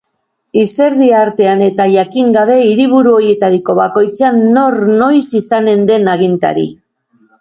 [0.59, 6.67] Izerdi artean eta jakin gabe hiriburu horietako bakoitzean nor noiz izanen den agintari.